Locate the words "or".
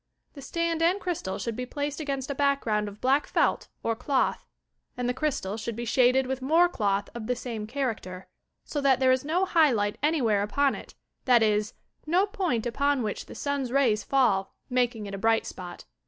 3.83-3.95